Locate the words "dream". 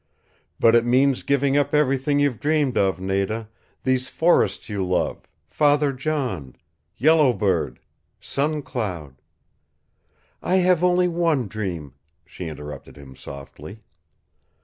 11.47-11.93